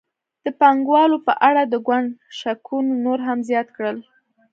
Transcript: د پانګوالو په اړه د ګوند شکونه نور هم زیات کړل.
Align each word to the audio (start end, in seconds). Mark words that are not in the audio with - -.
د 0.45 0.47
پانګوالو 0.59 1.17
په 1.27 1.33
اړه 1.47 1.61
د 1.67 1.75
ګوند 1.87 2.09
شکونه 2.39 2.93
نور 3.05 3.19
هم 3.27 3.39
زیات 3.49 3.67
کړل. 3.75 3.97